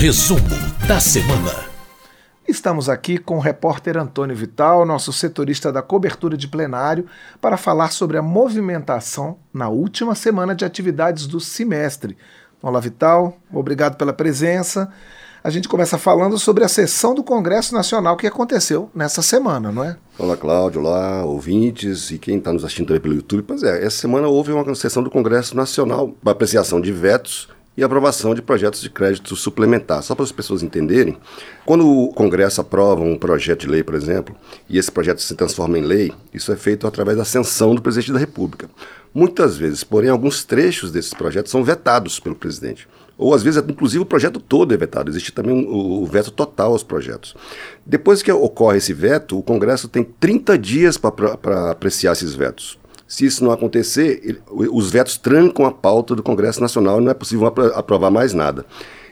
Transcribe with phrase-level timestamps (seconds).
[0.00, 0.40] Resumo
[0.88, 1.52] da semana.
[2.48, 7.04] Estamos aqui com o repórter Antônio Vital, nosso setorista da cobertura de plenário,
[7.38, 12.16] para falar sobre a movimentação na última semana de atividades do semestre.
[12.62, 14.90] Olá, Vital, obrigado pela presença.
[15.44, 19.84] A gente começa falando sobre a sessão do Congresso Nacional que aconteceu nessa semana, não
[19.84, 19.98] é?
[20.18, 23.42] Olá, Cláudio, olá, ouvintes e quem está nos assistindo também pelo YouTube.
[23.42, 27.84] Pois é, essa semana houve uma sessão do Congresso Nacional para apreciação de vetos e
[27.84, 30.02] aprovação de projetos de crédito suplementar.
[30.02, 31.16] Só para as pessoas entenderem,
[31.64, 34.34] quando o Congresso aprova um projeto de lei, por exemplo,
[34.68, 38.12] e esse projeto se transforma em lei, isso é feito através da ascensão do presidente
[38.12, 38.68] da República.
[39.14, 42.86] Muitas vezes, porém, alguns trechos desses projetos são vetados pelo presidente.
[43.16, 45.10] Ou às vezes, inclusive, o projeto todo é vetado.
[45.10, 47.34] Existe também o, o veto total aos projetos.
[47.84, 52.78] Depois que ocorre esse veto, o Congresso tem 30 dias para apreciar esses vetos.
[53.10, 57.14] Se isso não acontecer, os vetos trancam a pauta do Congresso Nacional e não é
[57.14, 58.64] possível aprovar mais nada.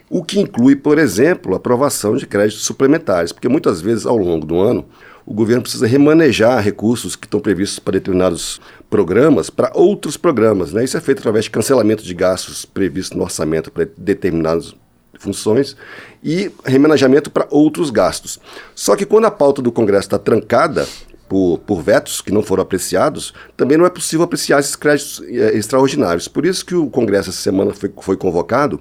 [0.09, 4.47] O que inclui, por exemplo, a aprovação de créditos suplementares, porque muitas vezes ao longo
[4.47, 4.87] do ano
[5.27, 10.73] o governo precisa remanejar recursos que estão previstos para determinados programas para outros programas.
[10.73, 10.85] Né?
[10.85, 14.77] Isso é feito através de cancelamento de gastos previstos no orçamento para determinadas
[15.19, 15.77] funções
[16.23, 18.39] e remanejamento para outros gastos.
[18.77, 20.87] Só que quando a pauta do Congresso está trancada,
[21.29, 25.57] por, por vetos que não foram apreciados, também não é possível apreciar esses créditos é,
[25.57, 26.27] extraordinários.
[26.27, 28.81] Por isso que o Congresso essa semana foi, foi convocado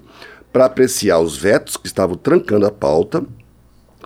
[0.51, 3.23] para apreciar os vetos que estavam trancando a pauta,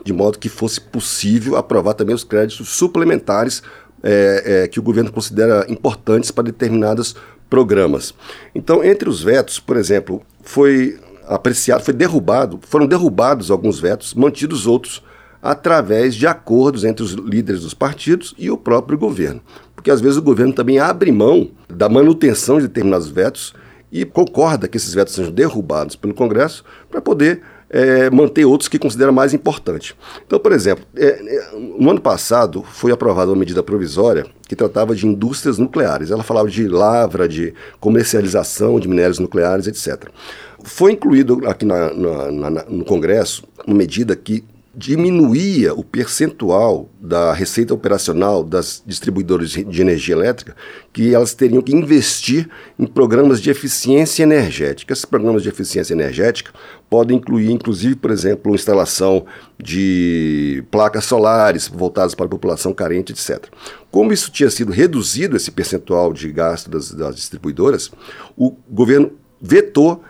[0.03, 3.61] de modo que fosse possível aprovar também os créditos suplementares
[4.03, 7.15] é, é, que o governo considera importantes para determinados
[7.49, 8.13] programas.
[8.55, 14.65] Então, entre os vetos, por exemplo, foi apreciado, foi derrubado, foram derrubados alguns vetos, mantidos
[14.65, 15.03] outros
[15.41, 19.41] através de acordos entre os líderes dos partidos e o próprio governo.
[19.75, 23.53] Porque às vezes o governo também abre mão da manutenção de determinados vetos
[23.91, 28.77] e concorda que esses vetos sejam derrubados pelo Congresso para poder é, manter outros que
[28.77, 29.95] considera mais importante.
[30.25, 35.07] Então, por exemplo, é, no ano passado foi aprovada uma medida provisória que tratava de
[35.07, 36.11] indústrias nucleares.
[36.11, 40.09] Ela falava de lavra, de comercialização de minérios nucleares, etc.
[40.63, 44.43] Foi incluído aqui na, na, na, no Congresso uma medida que
[44.73, 50.55] diminuía o percentual da receita operacional das distribuidoras de energia elétrica
[50.93, 52.49] que elas teriam que investir
[52.79, 54.93] em programas de eficiência energética.
[54.93, 56.53] Esses programas de eficiência energética
[56.89, 59.25] podem incluir, inclusive, por exemplo, instalação
[59.61, 63.47] de placas solares voltadas para a população carente, etc.
[63.91, 67.91] Como isso tinha sido reduzido, esse percentual de gasto das, das distribuidoras,
[68.37, 69.11] o governo
[69.41, 70.01] vetou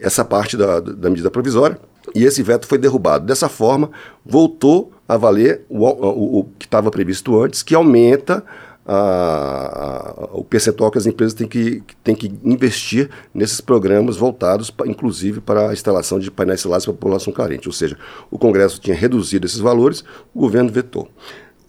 [0.00, 1.78] essa parte da, da medida provisória
[2.14, 3.26] e esse veto foi derrubado.
[3.26, 3.90] Dessa forma,
[4.24, 8.44] voltou a valer o, o, o que estava previsto antes, que aumenta
[8.86, 14.70] a, a, o percentual que as empresas têm que, têm que investir nesses programas voltados,
[14.70, 17.68] pra, inclusive, para a instalação de painéis solares para a população carente.
[17.68, 17.98] Ou seja,
[18.30, 20.02] o Congresso tinha reduzido esses valores,
[20.34, 21.08] o governo vetou.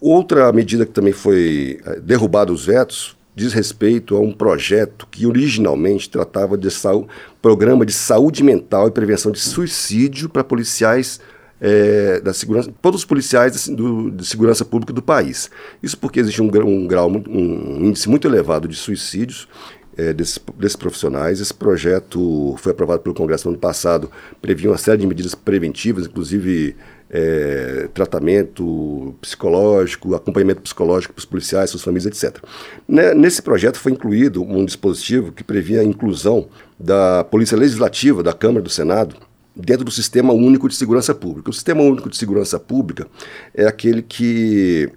[0.00, 5.26] Outra medida que também foi eh, derrubada os vetos diz respeito a um projeto que
[5.26, 7.08] originalmente tratava de saúde,
[7.40, 11.20] programa de saúde mental e prevenção de suicídio para policiais
[11.60, 15.50] é, da segurança, todos os policiais do, de segurança pública do país.
[15.82, 19.46] Isso porque existe um, um grau, um índice muito elevado de suicídios
[19.96, 21.40] é, desses, desses, profissionais.
[21.40, 26.06] Esse projeto foi aprovado pelo Congresso no ano passado, previa uma série de medidas preventivas,
[26.06, 26.76] inclusive
[27.10, 32.42] é, tratamento psicológico, acompanhamento psicológico para os policiais, suas famílias, etc.
[32.88, 36.48] Né, nesse projeto foi incluído um dispositivo que previa a inclusão
[36.78, 39.16] da Polícia Legislativa, da Câmara do Senado,
[39.56, 41.50] dentro do Sistema Único de Segurança Pública.
[41.50, 43.08] O Sistema Único de Segurança Pública
[43.52, 44.88] é aquele que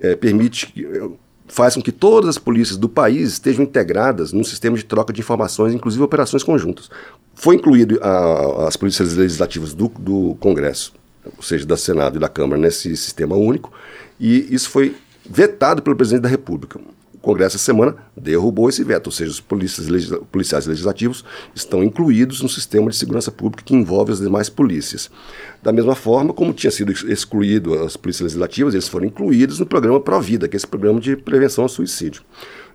[0.00, 0.72] é, permite,
[1.48, 5.20] faz com que todas as polícias do país estejam integradas num sistema de troca de
[5.20, 6.90] informações, inclusive operações conjuntas.
[7.34, 10.92] Foi incluído a, as polícias legislativas do, do Congresso
[11.36, 13.72] ou seja, da Senado e da Câmara, nesse sistema único,
[14.20, 14.94] e isso foi
[15.28, 16.78] vetado pelo presidente da República.
[17.26, 19.42] Congresso, essa semana, derrubou esse veto, ou seja, os
[19.88, 25.10] legisla policiais legislativos estão incluídos no sistema de segurança pública que envolve as demais polícias.
[25.60, 29.98] Da mesma forma, como tinha sido excluído as polícias legislativas, eles foram incluídos no programa
[29.98, 32.22] Provida, que é esse programa de prevenção ao suicídio.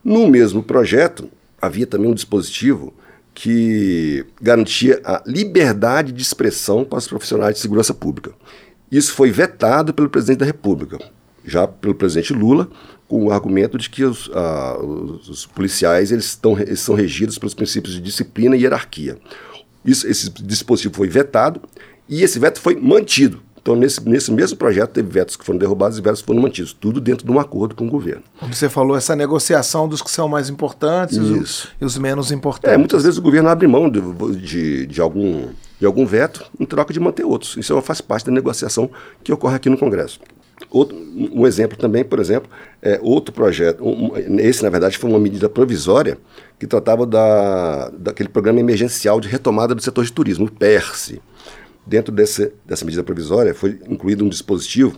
[0.03, 1.29] No mesmo projeto,
[1.61, 2.93] havia também um dispositivo
[3.33, 8.33] que garantia a liberdade de expressão para os profissionais de segurança pública.
[8.91, 10.99] Isso foi vetado pelo presidente da República,
[11.45, 12.67] já pelo presidente Lula,
[13.11, 17.53] com o argumento de que os, ah, os policiais eles, estão, eles são regidos pelos
[17.53, 19.17] princípios de disciplina e hierarquia.
[19.83, 21.61] Isso, esse dispositivo foi vetado
[22.07, 23.41] e esse veto foi mantido.
[23.61, 26.71] Então, nesse, nesse mesmo projeto, teve vetos que foram derrubados e vetos que foram mantidos,
[26.71, 28.23] tudo dentro de um acordo com o governo.
[28.39, 31.67] Como você falou, essa negociação dos que são mais importantes Isso.
[31.81, 32.73] e os menos importantes.
[32.73, 33.99] É, muitas vezes o governo abre mão de,
[34.37, 37.57] de, de, algum, de algum veto em troca de manter outros.
[37.57, 38.89] Isso faz parte da negociação
[39.21, 40.17] que ocorre aqui no Congresso.
[40.69, 42.49] Outro, um exemplo também, por exemplo,
[42.81, 43.83] é outro projeto.
[43.83, 46.17] Um, esse, na verdade, foi uma medida provisória
[46.59, 51.21] que tratava da, daquele programa emergencial de retomada do setor de turismo, o PERSE.
[51.85, 54.97] Dentro desse, dessa medida provisória foi incluído um dispositivo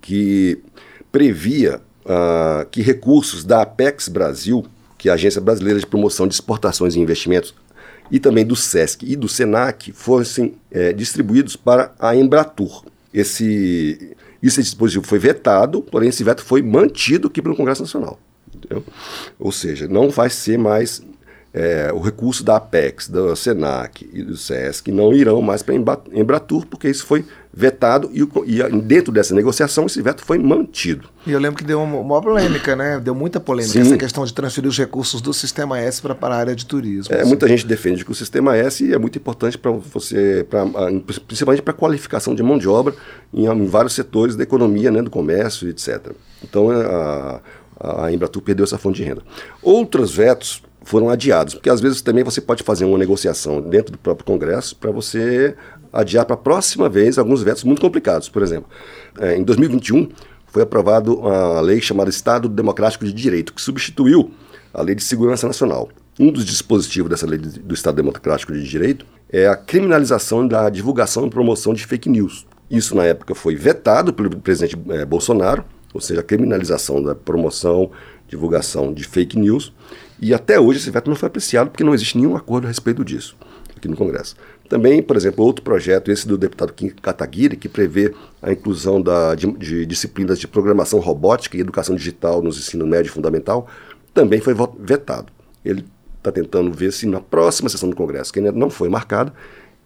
[0.00, 0.62] que
[1.10, 4.64] previa uh, que recursos da Apex Brasil,
[4.96, 7.54] que é a Agência Brasileira de Promoção de Exportações e Investimentos,
[8.10, 12.84] e também do SESC e do SENAC, fossem é, distribuídos para a Embratur.
[13.12, 18.18] Esse, esse dispositivo foi vetado, porém esse veto foi mantido aqui pelo Congresso Nacional.
[18.54, 18.84] Entendeu?
[19.38, 21.02] Ou seja, não vai ser mais
[21.52, 25.78] é, o recurso da Apex, do Senac e do SESC não irão mais para a
[26.12, 31.08] Embratur, porque isso foi vetado e, e, dentro dessa negociação esse veto foi mantido.
[31.26, 33.00] E eu lembro que deu uma, uma polêmica, né?
[33.00, 33.80] Deu muita polêmica Sim.
[33.80, 37.14] essa questão de transferir os recursos do Sistema S para a área de turismo.
[37.14, 40.66] É, muita gente defende que o Sistema S é muito importante para você, pra,
[41.26, 42.94] principalmente para a qualificação de mão de obra
[43.32, 46.12] em, em, vários setores da economia, né, do comércio, etc.
[46.44, 47.40] Então a,
[47.80, 49.22] a Embratur perdeu essa fonte de renda.
[49.62, 53.98] Outros vetos foram adiados, porque às vezes também você pode fazer uma negociação dentro do
[53.98, 55.54] próprio Congresso para você
[55.92, 58.30] adiar para a próxima vez alguns vetos muito complicados.
[58.30, 58.70] Por exemplo,
[59.20, 60.08] é, em 2021
[60.46, 64.30] foi aprovado a lei chamada Estado Democrático de Direito, que substituiu
[64.72, 65.90] a Lei de Segurança Nacional.
[66.18, 71.26] Um dos dispositivos dessa lei do Estado Democrático de Direito é a criminalização da divulgação
[71.26, 72.46] e promoção de fake news.
[72.70, 77.90] Isso, na época, foi vetado pelo presidente é, Bolsonaro, ou seja, a criminalização da promoção,
[78.28, 79.72] divulgação de fake news.
[80.20, 83.04] E até hoje esse veto não foi apreciado porque não existe nenhum acordo a respeito
[83.04, 83.36] disso
[83.78, 84.36] aqui no Congresso.
[84.68, 89.34] Também, por exemplo, outro projeto, esse do deputado Kim Kataguiri, que prevê a inclusão da,
[89.34, 93.66] de, de, disciplinas de programação robótica e educação digital nos ensino médio fundamental,
[94.12, 95.32] também foi vetado.
[95.64, 95.84] Ele
[96.18, 99.32] está tentando ver se na próxima sessão do Congresso, que ainda não foi marcada,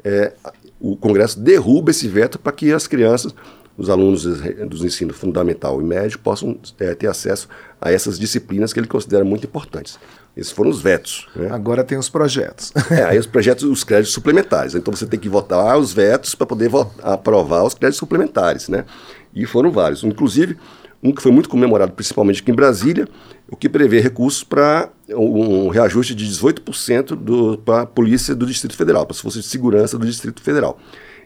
[0.03, 0.33] é,
[0.81, 3.33] o Congresso derruba esse veto para que as crianças
[3.83, 4.23] os alunos
[4.69, 7.49] dos ensino fundamental e médio possam é, ter acesso
[7.81, 9.99] a essas disciplinas que ele considera muito importantes.
[10.37, 11.27] Esses foram os vetos.
[11.35, 11.49] Né?
[11.51, 12.73] Agora tem os projetos.
[12.93, 14.77] É, aí os projetos, os créditos suplementares.
[14.77, 18.85] Então você tem que votar os vetos para poder votar, aprovar os créditos suplementares, né?
[19.35, 20.05] E foram vários.
[20.05, 20.57] Inclusive,
[21.03, 23.09] um que foi muito comemorado, principalmente aqui em Brasília,
[23.51, 29.05] o que prevê recursos para um reajuste de 18% para a polícia do Distrito Federal,
[29.05, 30.79] para as forças de segurança do Distrito Federal.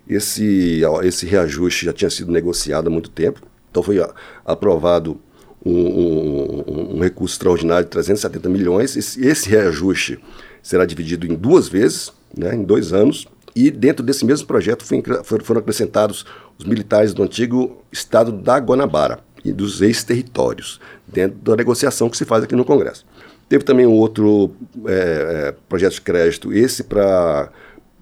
[0.09, 3.99] Esse, esse reajuste já tinha sido negociado há muito tempo, então foi
[4.45, 5.21] aprovado
[5.65, 8.97] um, um, um recurso extraordinário de 370 milhões.
[8.97, 10.19] Esse, esse reajuste
[10.63, 14.85] será dividido em duas vezes, né, em dois anos, e dentro desse mesmo projeto
[15.25, 16.27] foram acrescentados
[16.59, 22.25] os militares do antigo estado da Guanabara e dos ex-territórios, dentro da negociação que se
[22.25, 23.07] faz aqui no Congresso.
[23.49, 24.53] Teve também um outro
[24.87, 27.51] é, projeto de crédito, esse para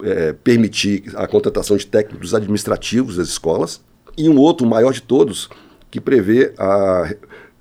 [0.02, 3.80] é, permitir a contratação de técnicos administrativos das escolas,
[4.16, 5.48] e um outro, o maior de todos,
[5.90, 7.14] que prevê a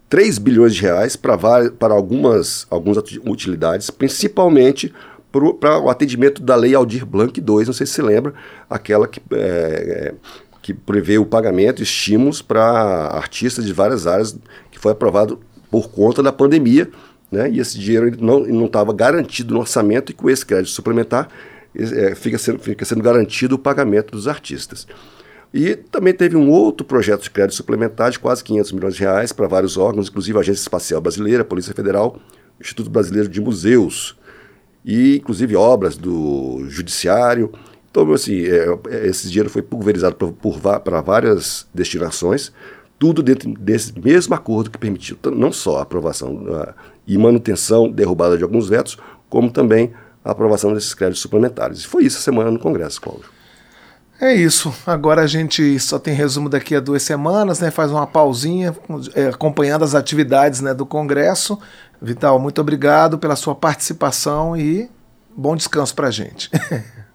[0.10, 1.38] 3 bilhões de reais para,
[1.72, 4.94] para algumas, algumas utilidades, principalmente
[5.60, 8.36] para o atendimento da Lei Aldir Blanc II, não sei se você lembra,
[8.70, 10.14] aquela que, é,
[10.62, 12.62] que prevê o pagamento estímulos para
[13.08, 14.38] artistas de várias áreas,
[14.70, 15.40] que foi aprovado
[15.72, 16.88] por conta da pandemia,
[17.32, 17.50] né?
[17.50, 21.28] e esse dinheiro não estava garantido no orçamento, e com esse crédito suplementar
[21.76, 24.88] é, fica, sendo, fica sendo garantido o pagamento dos artistas.
[25.54, 29.32] E também teve um outro projeto de crédito suplementar de quase 500 milhões de reais
[29.32, 32.18] para vários órgãos, inclusive a Agência Espacial Brasileira, Polícia Federal,
[32.60, 34.18] Instituto Brasileiro de Museus
[34.84, 37.52] e inclusive obras do Judiciário.
[37.90, 40.16] Então, assim, é, é esse dinheiro foi pulverizado
[40.84, 42.52] para várias destinações,
[42.98, 46.46] tudo dentro desse mesmo acordo que permitiu não só a aprovação
[47.06, 48.98] e manutenção, derrubada de alguns vetos,
[49.30, 51.80] como também a aprovação desses créditos suplementares.
[51.80, 53.30] E foi isso a semana no Congresso, Cláudio.
[54.22, 54.74] É isso.
[54.86, 57.70] Agora a gente só tem resumo daqui a duas semanas, né?
[57.70, 58.76] Faz uma pausinha,
[59.16, 61.60] é, acompanhando as atividades né, do Congresso.
[62.02, 64.90] Vital, muito obrigado pela sua participação e
[65.36, 66.50] bom descanso para a gente.